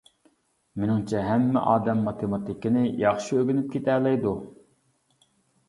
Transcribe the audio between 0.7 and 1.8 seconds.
مېنىڭچە ھەممە